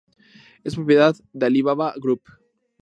Es 0.63 0.73
propiedad 0.73 1.15
de 1.31 1.45
Alibaba 1.45 1.93
Group. 1.97 2.23